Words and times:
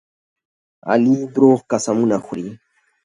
علي 0.91 1.15
دروغ 1.35 1.57
قسمونه 1.71 2.17
خوري. 2.25 2.47